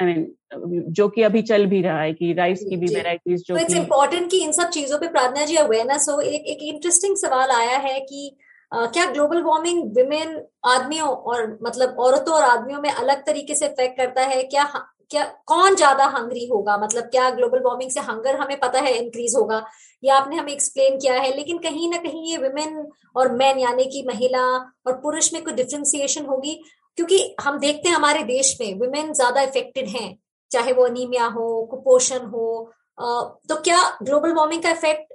आई 0.00 0.06
मीन 0.06 0.84
जो 0.92 1.08
कि 1.08 1.22
अभी 1.22 1.42
चल 1.42 1.66
भी 1.66 1.82
रहा 1.82 2.00
है 2.00 2.12
कि 2.12 2.32
राइस 2.32 2.64
की 2.68 2.76
भी 2.76 2.94
वेराइटीज 2.94 3.44
जो 3.48 3.56
इट्स 3.56 3.74
इम्पोर्टेंट 3.74 4.30
कि 4.30 4.42
इन 4.44 4.52
सब 4.52 4.68
चीज़ों 4.70 4.98
पे 4.98 5.08
प्रार्थना 5.08 5.44
जी 5.44 5.56
अवेयरनेस 5.56 6.08
हो। 6.10 6.20
एक 6.20 6.46
एक 6.46 6.62
इंटरेस्टिंग 6.74 7.16
सवाल 7.16 7.50
आया 7.60 7.78
है 7.78 8.00
कि 8.00 8.36
Uh, 8.72 8.86
क्या 8.92 9.04
ग्लोबल 9.06 9.42
वार्मिंग 9.42 9.82
विमेन 9.96 10.30
आदमियों 10.66 11.08
और 11.08 11.58
मतलब 11.62 11.96
औरतों 12.00 12.34
और 12.34 12.42
आदमियों 12.44 12.80
में 12.82 12.90
अलग 12.90 13.24
तरीके 13.26 13.54
से 13.54 13.66
इफ़ेक्ट 13.66 13.96
करता 13.96 14.22
है? 14.22 14.42
क्या 14.44 14.64
क्या 15.10 15.24
कौन 15.46 15.74
ज़्यादा 15.76 16.04
हंगरी 16.06 16.46
होगा? 16.46 16.76
मतलब 16.76 17.04
क्या 17.04 17.28
ग्लोबल 17.30 17.60
वार्मिंग 17.64 17.90
से 17.90 18.00
हंगर 18.00 18.36
हमें 18.36 18.58
पता 18.60 18.80
है 18.80 18.92
इंक्रीज 18.94 19.34
होगा? 19.36 19.62
या 20.02 20.16
आपने 20.16 20.36
हमें 20.36 20.52
एक्सप्लेन 20.52 20.98
किया 20.98 21.14
है 21.14 21.30
लेकिन 21.36 21.58
कहीं 21.58 21.90
ना 21.90 21.98
कहीं 21.98 22.30
ये 22.30 22.36
विमेन 22.38 22.86
और 23.16 23.32
मैन 23.32 23.58
यानी 23.58 23.84
कि 23.84 24.02
महिला 24.08 24.44
और 24.86 25.00
पुरुष 25.02 25.32
में 25.34 25.42
कोई 25.44 25.54
डिफ्रेंसिएशन 25.54 26.26
होगी। 26.26 26.60
क्योंकि 26.98 27.36
हम 27.40 27.58
देखते 27.58 27.88
हैं 27.88 27.96
हमारे 27.96 28.22
देश 28.22 28.56
में 28.60 28.72
वुमेन 28.74 29.12
ज़्यादा 29.12 29.42
इफेक्टेड 29.42 29.88
हैं 29.88 30.16
चाहे 30.50 30.72
वो 30.72 30.84
अनीमिया 30.84 31.26
हो 31.26 31.62
कुपोषण 31.70 32.26
हो 32.26 32.72
तो 32.98 33.60
क्या 33.62 33.78
ग्लोबल 34.02 34.32
वार्मिंग 34.32 34.62
का 34.62 34.70
इफ़ेक्ट 34.70 35.12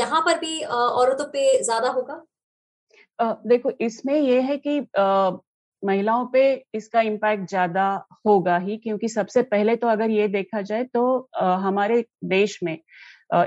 यहाँ 0.00 0.20
पर 0.20 0.38
भी 0.38 0.62
औरतों 0.62 1.24
पे 1.24 1.62
ज़्यादा 1.64 1.88
होगा? 1.88 2.24
देखो 3.46 3.70
इसमें 3.80 4.20
ये 4.20 4.40
है 4.40 4.56
कि 4.66 4.80
महिलाओं 5.82 6.26
पे 6.26 6.42
इसका 6.74 7.00
इम्पैक्ट 7.00 7.48
ज़्यादा 7.48 7.84
होगा 8.26 8.56
ही 8.58 8.76
क्योंकि 8.76 9.08
सबसे 9.08 9.42
पहले 9.42 9.76
तो 9.76 9.86
अगर 9.86 10.10
ये 10.10 10.28
देखा 10.28 10.60
जाए 10.62 10.84
तो 10.84 11.28
हमारे 11.36 12.04
देश 12.24 12.58
में 12.62 12.78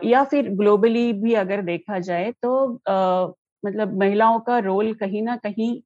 या 0.03 0.23
फिर 0.23 0.49
ग्लोबली 0.49 1.11
भी 1.13 1.33
अगर 1.33 1.61
देखा 1.61 1.99
जाए 1.99 2.31
तो 2.41 2.51
आ, 2.89 3.27
मतलब 3.65 3.97
महिलाओं 3.99 4.39
का 4.39 4.57
रोल 4.59 4.93
कहीं 4.93 5.21
ना 5.21 5.35
कहीं 5.35 5.81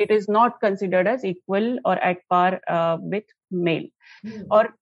it 0.00 0.10
is 0.10 0.26
not 0.30 0.58
considered 0.58 1.06
as 1.06 1.24
equal 1.24 1.80
और 1.86 1.98
एट 1.98 2.22
पार 2.30 2.60
विथ 3.02 3.34
मेल 3.52 3.88
और 4.50 4.74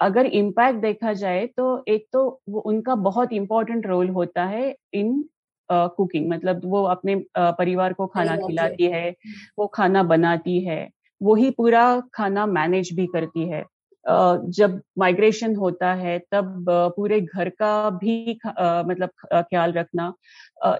अगर 0.00 0.26
इम्पैक्ट 0.26 0.80
देखा 0.80 1.12
जाए 1.12 1.46
तो 1.46 1.84
एक 1.88 2.06
तो 2.12 2.40
वो 2.48 2.60
उनका 2.60 2.94
बहुत 2.94 3.32
इम्पोर्टेंट 3.32 3.86
रोल 3.86 4.08
होता 4.08 4.44
है 4.44 4.76
इन 4.94 5.24
कुकिंग 5.70 6.26
uh, 6.26 6.32
मतलब 6.32 6.60
वो 6.64 6.82
अपने 6.84 7.16
uh, 7.16 7.22
परिवार 7.38 7.92
को 7.92 8.06
खाना 8.06 8.36
खिलाती 8.36 8.84
है। 8.84 9.14
वो 9.58 9.66
खाना 9.66 10.02
बनाती 10.02 10.60
है 10.60 10.90
वो 11.22 11.34
ही 11.34 11.50
पूरा 11.50 12.02
खाना 12.14 12.46
मैनेज 12.46 12.90
भी 12.92 13.06
करती 13.06 13.48
है। 13.48 13.64
जब 14.04 14.80
माइग्रेशन 14.98 15.54
होता 15.56 15.92
है 15.94 16.18
तब 16.32 16.64
पूरे 16.96 17.20
घर 17.20 17.48
का 17.48 17.90
भी 17.92 18.38
मतलब 18.44 19.10
ख्याल 19.34 19.72
रखना। 19.72 20.12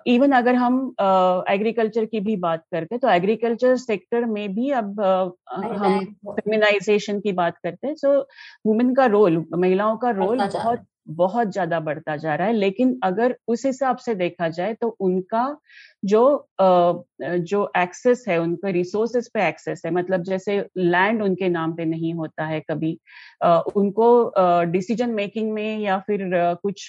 इवन 0.07 0.33
अगर 0.33 0.55
हम 0.55 0.79
एग्रीकल्चर 1.51 2.05
की 2.05 2.21
भी 2.21 2.37
बात 2.37 2.65
करते 2.73 2.95
हैं 2.95 3.01
तो 3.01 3.09
एग्रीकल्चर 3.09 3.77
सेक्टर 3.79 4.25
में 4.27 4.55
भी 4.55 4.71
अब 4.73 5.01
हम 5.53 6.05
फेमिनाइजेशन 6.27 7.21
की 7.21 7.33
बात 7.33 7.59
करते 7.65 7.87
हैं। 7.87 7.95
सो 7.97 8.19
वुमेन 8.67 8.95
का 8.95 9.07
रोल 9.09 9.45
महिलाओं 9.55 9.97
का 9.97 10.11
रोल 10.13 10.39
बहुत 10.39 10.85
बहुत 11.07 11.53
ज़्यादा 11.53 11.81
बढ़ता 11.81 12.17
जा 12.17 12.35
रहा 12.35 12.47
है। 12.47 12.53
लेकिन 12.55 12.99
अगर 13.05 13.37
उस 13.49 13.65
हिसाब 13.67 13.97
से 13.99 14.15
देखा 14.17 14.49
जाए 14.51 14.75
तो 14.75 14.89
उनका 15.01 15.47
जो 16.05 16.23
जो 16.61 17.71
एक्सेस 17.77 18.25
है, 18.29 18.39
उनके 18.39 18.73
रिसोर्सेस 18.73 19.29
पे 19.35 19.47
एक्सेस 19.49 19.83
है 19.87 19.91
मतलब 19.93 20.23
जैसे 20.25 20.59
लैंड 20.79 21.23
उनके 21.23 21.49
नाम 21.51 21.73
पे 21.77 21.85
नहीं 21.87 22.13
होता 22.15 22.45
है 22.47 22.61
कभी 22.63 22.93
उनको 23.77 24.09
डिसीज़न 24.73 25.11
मेकिंग 25.13 25.53
में 25.53 25.79
या 25.81 25.99
फिर 26.07 26.29
कुछ 26.63 26.89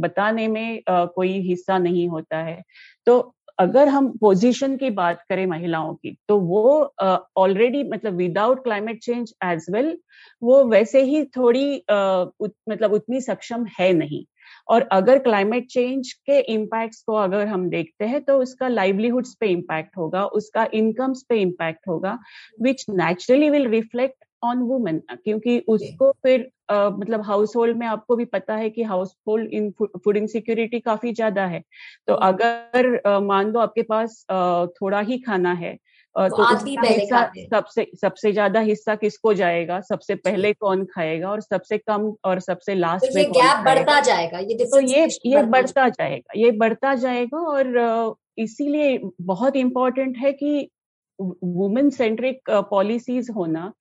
बताने 0.00 0.48
में 0.48 0.80
कोई 0.88 1.32
हिस्सा 1.42 1.78
नहीं 1.80 2.08
होता 2.08 2.38
है। 2.42 2.62
तो 3.06 3.20
अगर 3.58 3.88
हम 3.88 4.08
पोजीशन 4.18 4.76
की 4.76 4.90
बात 4.90 5.22
करें 5.28 5.46
महिलाओं 5.46 5.94
की 5.94 6.16
तो 6.28 6.38
वो 6.40 6.94
ऑलरेडी 7.36 7.84
uh, 7.84 7.92
मतलब 7.92 8.14
without 8.14 8.64
climate 8.64 9.00
change 9.00 9.34
as 9.44 9.66
well 9.70 9.98
वो 10.42 10.64
वैसे 10.64 11.02
ही 11.02 11.24
थोड़ी 11.24 11.78
uh, 11.78 12.30
उत, 12.40 12.54
मतलब 12.68 12.92
उतनी 12.92 13.20
सक्षम 13.20 13.66
है 13.80 13.92
नहीं। 13.92 14.24
और 14.68 14.88
अगर 14.92 15.18
क्लाइमेट 15.18 15.66
चेंज 15.66 16.12
के 16.12 16.40
इम्पैक्ट्स 16.40 17.02
को 17.02 17.14
अगर 17.14 17.46
हम 17.46 17.68
देखते 17.68 18.04
हैं 18.04 18.22
तो 18.24 18.38
उसका 18.38 18.68
लाइवलीहुड्स 18.68 19.34
पे 19.40 19.46
इम्पैक्ट 19.46 19.96
होगा 19.96 20.24
उसका 20.24 20.68
इनकम्स 20.74 21.22
पे 21.28 21.36
इम्पैक्ट 21.36 21.88
होगा 21.88 22.18
which 22.62 22.86
naturally 22.90 23.50
will 23.50 23.68
reflect 23.68 24.24
on 24.42 24.58
women 24.58 25.02
क्योंकि 25.24 25.58
उसको 25.58 26.12
फिर 26.12 26.50
Uh, 26.72 26.92
मतलब 26.98 27.22
हाउस 27.22 27.56
होल्ड 27.56 27.76
में 27.76 27.86
आपको 27.86 28.16
भी 28.16 28.24
पता 28.24 28.54
है 28.56 28.70
कि 28.70 28.82
house 28.82 29.16
hold 29.28 29.50
in 29.52 29.70
food 29.82 30.16
insecurity 30.16 30.80
काफ़ी 30.80 31.12
ज़्यादा 31.12 31.46
है। 31.46 31.62
तो। 32.06 32.14
अगर 32.14 33.02
uh, 33.06 33.22
मान 33.22 33.50
लो 33.50 33.60
आपके 33.60 33.82
पास 33.82 34.26
uh, 34.32 34.66
थोड़ा 34.66 35.00
ही 35.00 35.18
खाना 35.18 35.52
है 35.52 35.78
तो, 36.16 36.28
तो 36.28 36.44
हिस्सा 36.80 37.32
सबसे 37.50 37.90
सबसे 38.00 38.32
ज़्यादा 38.32 38.60
हिस्सा 38.60 38.94
किसको 38.94 39.34
जाएगा? 39.34 39.80
सबसे 39.80 40.14
पहले 40.14 40.52
कौन 40.52 40.84
खाएगा 40.84 41.30
और 41.30 41.40
सबसे 41.40 41.78
कम 41.78 42.14
और 42.24 42.40
सबसे 42.40 42.74
लास्ट 42.74 43.06
तो 43.06 43.14
में 43.14 43.32
गैप 43.32 43.64
बढ़ता 43.64 44.00
जाएगा 44.00 44.38
ये 44.38 44.54
तो 44.54 44.80
ये 44.80 45.08
ये 45.26 45.42
बढ़ता 45.42 45.88
जाएगा 45.88 46.32
ये 46.36 46.50
बढ़ता 46.50 46.94
जाएगा 46.94 47.38
और 47.38 48.16
इसीलिए 48.38 49.10
बहुत 49.20 49.56
इम्पोर्टेंट 49.56 50.16
है 50.16 50.32
कि 50.32 50.70
वुमेन 51.18 51.90
सेंट्रिक 51.90 52.50
पॉलिसीज़ 52.70 53.30
होना 53.32 53.72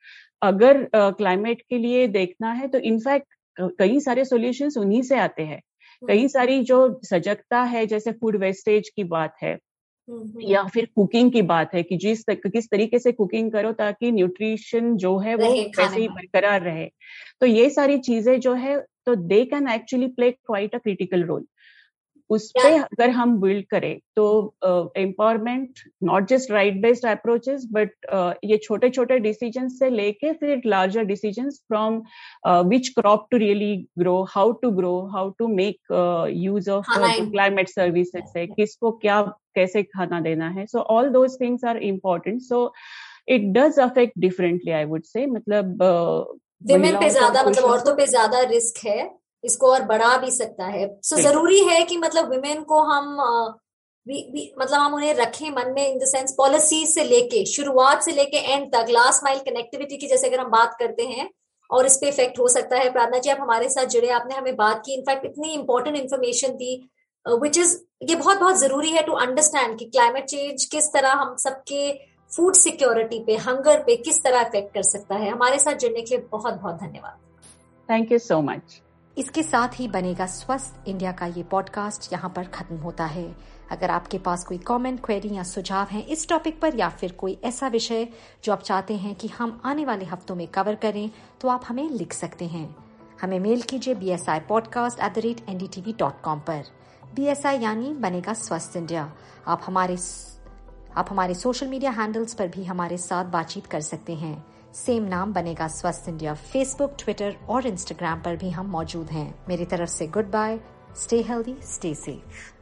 अगर 0.42 0.88
क्लाइमेट 0.94 1.62
के 1.70 1.78
लिए 1.78 2.08
देखना 2.08 2.52
है 2.52 2.68
तो 2.68 2.78
इनफैक्ट 2.86 3.34
कई 3.80 4.00
सारे 4.00 4.26
सॉल्यूशंस 4.26 4.78
उन्हीं 4.78 5.02
से 5.02 5.18
आते 5.20 5.44
हैं 5.44 5.62
कई 6.02 6.18
हम्म। 6.18 6.28
सारी 6.28 6.62
जो 6.64 6.78
सजगता 7.04 7.62
है 7.64 7.86
जैसे 7.86 8.12
फ़ूड 8.12 8.36
वेस्टेज 8.36 8.90
की 8.90 9.04
बात 9.04 9.36
है 9.44 9.54
हम्म। 10.08 10.42
या 10.42 10.64
फिर 10.64 10.88
कुकिंग 10.96 11.32
की 11.32 11.42
बात 11.44 11.74
है 11.74 11.84
कि 11.84 11.98
जिस 11.98 12.24
किस 12.30 12.70
तरीके 12.72 13.00
से 13.00 13.12
कुकिंग 13.12 13.52
करो 13.52 13.72
ताकि 13.74 14.12
न्यूट्रिशन 14.12 14.96
जो 14.98 15.18
है 15.18 15.36
वो 15.36 15.52
वैसे 15.52 16.00
ही 16.02 16.08
बरकरार 16.10 16.62
रहे 16.62 16.90
तो 17.42 17.46
ये 17.46 17.70
सारी 17.70 17.98
चीज़ें 18.00 18.40
जो 18.40 18.54
है 18.56 18.78
तो 19.06 19.16
they 19.16 19.44
can 19.46 19.68
actually 19.70 20.08
play 20.10 20.32
quite 20.32 20.76
a 20.76 20.78
critical 20.78 21.24
role 21.24 21.46
उस 22.30 22.50
पे 22.52 22.70
अगर 22.78 23.10
हम 23.10 23.36
बिल्ड 23.42 23.66
करें 23.72 23.98
तो 24.16 24.26
empowerment 24.98 25.80
not 26.04 26.28
just 26.28 26.52
right 26.52 26.82
based 26.82 27.06
approaches 27.08 27.68
but 27.72 27.92
ये 28.46 28.58
छोटे 28.58 28.90
छोटे 28.90 29.20
डिसीज़न 29.20 29.68
से 29.70 29.90
लेके 29.90 30.32
फिर 30.34 30.62
larger 30.66 31.04
decision 31.06 31.50
from 31.50 32.02
which 32.70 32.90
crop 33.00 33.28
to 33.32 33.38
really 33.38 33.76
grow 34.00 34.22
how 34.30 34.52
to 34.62 34.72
grow 34.72 34.94
how 35.14 35.30
to 35.40 35.48
make 35.48 36.32
use 36.36 36.70
of 36.70 36.86
climate 37.32 37.70
services 37.70 38.26
से 38.26 38.46
किसको 38.48 38.92
क्या 38.92 39.22
कैसे 39.56 39.84
खाना 39.84 40.20
देना 40.22 40.50
है। 40.50 40.66
So 40.66 40.80
all 40.80 41.10
those 41.10 41.40
things 41.42 41.66
are 41.66 41.78
important 41.84 42.42
so 42.42 42.72
it 43.28 43.52
does 43.54 43.80
affect 43.80 44.20
differently 44.20 44.72
I 44.72 44.86
would 44.86 45.04
से 45.04 45.26
मतलब 45.28 45.78
women 46.64 46.98
पे 47.00 47.10
ज़्यादा 47.10 47.44
मतलब 47.44 47.64
औरतों 47.64 47.96
पे 47.96 48.06
ज़्यादा 48.08 48.42
रिस्क 48.50 48.86
है 48.86 49.04
इसको 49.46 49.68
और 49.68 49.84
बढ़ा 49.86 50.16
भी 50.18 50.32
सकता 50.32 50.66
है। 50.66 50.88
सो 51.02 51.16
so, 51.16 51.22
ज़रूरी 51.22 51.60
है 51.66 51.84
कि 51.84 51.98
मतलब 51.98 52.34
वुमेन 52.34 52.62
को 52.64 52.82
हम 52.84 53.16
भी, 54.08 54.22
भी, 54.32 54.52
मतलब 54.60 54.80
हम 54.80 54.94
उन्हें 54.94 55.14
रखें 55.16 55.50
मन 55.52 55.72
में 55.76 55.88
इन 55.88 55.98
द 56.00 56.06
सेंस 56.08 56.34
पॉलिसी 56.38 56.86
से 56.86 57.04
लेके 57.04 57.46
शुरुआत 57.46 58.04
से 58.04 58.12
लेके 58.12 58.38
एंड 58.38 58.68
तक 58.74 58.88
लास्ट 58.90 59.24
माइल 59.24 59.40
कनेक्टिविटी 59.42 59.98
की 59.98 60.08
जैसे 60.08 60.28
अगर 60.28 60.40
हम 60.40 60.50
बात 60.52 60.76
करते 60.80 61.04
हैं 61.06 61.30
और 61.70 61.86
इस 61.86 61.98
पे 61.98 62.08
इफ़ेक्ट 62.10 62.40
हो 62.40 62.48
सकता 62.50 62.78
है। 62.78 62.92
प्रार्थना 62.92 63.20
जी 63.20 63.30
आप 63.30 63.38
हमारे 63.42 63.70
साथ 63.70 63.86
जुड़े 63.94 64.10
आपने 64.12 64.36
हमें 64.36 64.56
बात 64.56 64.82
की। 64.86 64.94
इनफैक्ट 64.94 65.26
इतनी 65.26 65.54
इंपॉर्टेंट 65.54 65.98
इन्फॉर्मेशन 65.98 66.56
दी 66.58 66.76
विच 67.26 67.58
इज़ 67.58 67.78
ये 68.04 68.16
बहुत 68.16 68.40
बहुत 68.40 68.58
ज़रूरी 68.58 68.90
है 68.92 69.02
टू 69.04 69.14
अंडरस्टैंड 69.20 69.78
कि 69.80 69.86
क्लाइमेट 69.86 70.26
चेंज 70.26 70.66
किस 70.72 70.92
तरह 70.94 71.12
हम 71.14 71.36
सबके 71.40 71.92
फ़ूड 72.32 72.56
सिक्योरिटी 72.56 73.20
पे 73.26 73.36
हंगर 73.40 73.84
पे 73.84 73.96
किस 73.98 74.24
तरह 74.24 74.42
इफ़ेक्ट 74.42 74.74
कर 74.74 74.84
सकता 74.86 75.16
है। 75.16 75.30
हमारे 75.30 75.60
साथ 75.60 75.76
जुड़ने 75.76 76.02
के 76.02 76.16
लिए 76.16 76.26
बहुत 76.32 76.54
बहुत 76.54 76.76
धन्यवाद। 76.76 77.20
थैंक 77.90 78.12
यू 78.12 78.20
सो 78.20 78.42
मच 78.44 78.82
इसके 79.18 79.44
साथ 79.44 79.80
ही 79.80 79.88
बनेगा 79.88 80.26
स्वस्थ 80.26 80.88
इंडिया 80.88 81.12
का 81.12 81.26
ये 81.26 81.44
पॉडकास्ट 81.44 82.14
यहाँ 82.14 82.30
पर 82.30 82.44
खत्म 82.44 82.78
होता 82.78 83.06
है। 83.06 83.36
अगर 83.72 83.90
आपके 83.90 84.18
पास 84.18 84.44
कोई 84.44 84.58
कमेंट 84.58 85.00
क्वेरी 85.06 85.34
या 85.36 85.44
सुझाव 85.44 85.88
हैं 85.92 86.06
इस 86.06 86.28
टॉपिक 86.30 86.60
पर 86.62 86.76
या 86.76 86.90
फिर 86.90 87.12
कोई 87.12 87.38
ऐसा 87.44 87.68
विषय 87.68 88.08
जो 88.44 88.54
आप 88.54 88.62
चाहते 88.62 88.96
हैं 88.98 89.16
कि 89.16 89.28
हम 89.28 89.62
आने 89.66 89.86
वाले 89.86 90.06
हफ्तों 90.06 90.36
में 90.36 90.48
कवर 90.48 90.76
करें 90.76 91.10
तो 91.42 91.48
आप 91.48 91.64
हमें 91.68 91.90
लिख 91.90 92.14
सकते 92.14 92.46
हैं। 92.46 92.76
हमें 93.22 93.40
मेल 93.40 93.62
कीजिए 93.62 93.96
B 93.96 94.10
S 94.10 94.30
I 94.30 94.40
podcast 94.40 95.00
at 95.00 95.14
the 95.14 95.20
rate 95.20 95.46
N 95.50 95.58
D 95.58 95.96
dot 96.00 96.22
com 96.22 96.40
पर। 96.40 96.64
बी 97.16 97.26
एस 97.26 97.46
आई 97.46 97.60
यानी 97.60 97.94
बनेगा 97.94 98.34
स्वस्थ 98.34 98.76
इंडिया। 98.78 99.12
आप 99.48 99.62
हमारे 99.66 99.98
आप 100.98 101.08
हमारे 101.10 101.34
सोशल 101.34 101.68
मीडिया 101.68 101.92
हैंडल्स 101.92 102.34
पर 102.34 102.48
भी 102.48 102.64
हमारे 102.64 102.98
साथ 102.98 103.26
बातचीत 103.26 103.66
कर 103.66 103.82
सकते 103.82 104.14
हैं। 104.16 104.36
सेम 104.76 105.04
नाम 105.04 105.34
बनेगा 105.34 105.68
स्वस्थ 105.68 106.10
इंडिया। 106.10 106.34
फेसबुक 106.34 106.96
ट्विटर 107.00 107.36
और 107.50 107.68
इंस्टाग्राम 107.68 108.22
पर 108.22 108.36
भी 108.36 108.50
हम 108.50 108.66
मौजूद 108.66 109.10
हैं। 109.10 109.28
मेरी 109.50 109.66
तरफ़ 109.66 109.90
से 109.90 110.08
goodbye 110.32 110.60
stay 110.96 111.22
healthy 111.22 111.56
stay 111.64 111.94
safe 111.96 112.55